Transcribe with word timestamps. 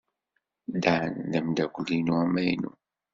Dan 0.83 1.13
d 1.31 1.33
ameddakel-inu 1.37 2.13
amaynu. 2.23 2.71